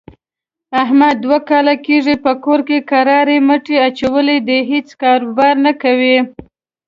احمد 0.83 1.15
دوه 1.23 1.39
کاله 1.49 1.75
کېږي 1.85 2.15
په 2.23 2.31
کور 2.43 2.59
کرارې 2.89 3.37
مټې 3.47 3.75
اچولې 3.87 4.37
دي، 4.47 4.59
هېڅ 4.71 4.87
کاروبار 5.03 5.53
نه 5.65 5.71
کوي. 5.81 6.17